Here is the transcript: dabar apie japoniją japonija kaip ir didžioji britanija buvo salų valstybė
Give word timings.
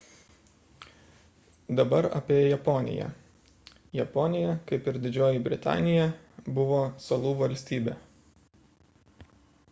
dabar 1.79 2.05
apie 2.19 2.37
japoniją 2.53 3.09
japonija 3.97 4.55
kaip 4.71 4.89
ir 4.91 4.97
didžioji 5.03 5.41
britanija 5.49 6.07
buvo 6.61 6.79
salų 7.09 7.35
valstybė 7.43 7.95